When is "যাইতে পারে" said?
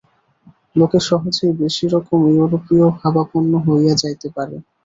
4.01-4.55